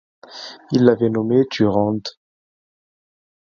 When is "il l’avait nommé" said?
0.71-1.43